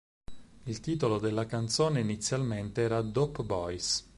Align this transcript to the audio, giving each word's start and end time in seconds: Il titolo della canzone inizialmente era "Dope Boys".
Il 0.63 0.79
titolo 0.79 1.19
della 1.19 1.45
canzone 1.45 1.99
inizialmente 1.99 2.81
era 2.81 3.03
"Dope 3.03 3.43
Boys". 3.43 4.09